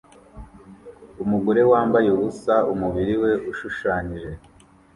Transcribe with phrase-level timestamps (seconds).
[1.23, 4.31] Umugore wambaye ubusa umubiri we ushushanyije